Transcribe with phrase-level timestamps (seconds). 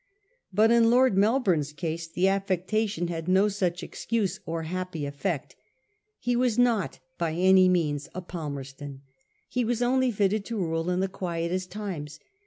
[0.51, 5.55] But in Lord Melbourne's case the affectation had no such excuse or happy effect.
[6.17, 9.03] He was not by any means a Palmerston.
[9.47, 12.19] He was only fitted to rule in the quietest times.